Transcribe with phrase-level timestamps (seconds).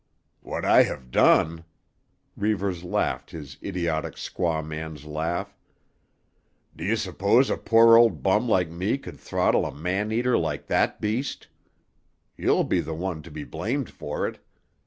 [0.41, 1.63] "What I have done?"
[2.35, 5.55] Reivers laughed his idiotic squaw man's laugh.
[6.75, 11.01] "D'you suppose a poor old bum like me could throttle a man eater like that
[11.01, 11.49] beast?
[12.35, 14.39] You'll be the one to be blamed for it.